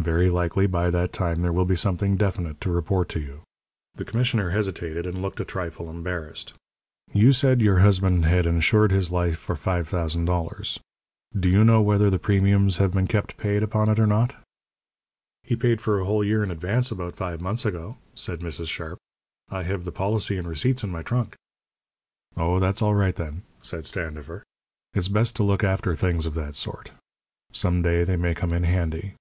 Very 0.00 0.30
likely 0.30 0.66
by 0.66 0.88
that 0.88 1.12
time 1.12 1.42
there 1.42 1.52
will 1.52 1.66
be 1.66 1.76
something 1.76 2.16
definite 2.16 2.58
to 2.62 2.70
report 2.72 3.10
to 3.10 3.20
you." 3.20 3.42
The 3.96 4.06
commissioner 4.06 4.48
hesitated, 4.48 5.06
and 5.06 5.20
looked 5.20 5.40
a 5.40 5.44
trifle 5.44 5.90
embarrassed. 5.90 6.54
"You 7.12 7.34
said 7.34 7.60
your 7.60 7.80
husband 7.80 8.24
had 8.24 8.46
insured 8.46 8.92
his 8.92 9.12
life 9.12 9.38
for 9.38 9.54
$5,000. 9.54 10.78
Do 11.38 11.50
you 11.50 11.64
know 11.64 11.82
whether 11.82 12.08
the 12.08 12.18
premiums 12.18 12.78
have 12.78 12.92
been 12.92 13.08
kept 13.08 13.36
paid 13.36 13.62
upon 13.62 13.90
it 13.90 13.98
or 13.98 14.06
not?" 14.06 14.36
"He 15.42 15.54
paid 15.54 15.82
for 15.82 16.00
a 16.00 16.06
whole 16.06 16.24
year 16.24 16.42
in 16.42 16.50
advance 16.50 16.90
about 16.90 17.14
five 17.14 17.42
months 17.42 17.66
ago," 17.66 17.98
said 18.14 18.40
Mrs. 18.40 18.68
Sharp. 18.70 18.96
"I 19.50 19.64
have 19.64 19.84
the 19.84 19.92
policy 19.92 20.38
and 20.38 20.48
receipts 20.48 20.82
in 20.82 20.88
my 20.88 21.02
trunk." 21.02 21.36
"Oh, 22.38 22.58
that's 22.58 22.80
all 22.80 22.94
right, 22.94 23.14
then," 23.14 23.42
said 23.60 23.84
Standifer. 23.84 24.44
"It's 24.94 25.08
best 25.08 25.36
to 25.36 25.42
look 25.42 25.62
after 25.62 25.94
things 25.94 26.24
of 26.24 26.32
that 26.36 26.54
sort. 26.54 26.92
Some 27.52 27.82
day 27.82 28.02
they 28.04 28.16
may 28.16 28.34
come 28.34 28.54
in 28.54 28.64
handy." 28.64 29.14